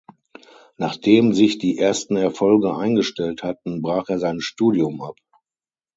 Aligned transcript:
Nachdem 0.77 1.31
sich 1.31 1.59
die 1.59 1.77
ersten 1.77 2.15
Erfolge 2.15 2.75
eingestellt 2.75 3.43
hatten, 3.43 3.83
brach 3.83 4.09
er 4.09 4.17
sein 4.17 4.41
Studium 4.41 5.03
ab. 5.03 5.17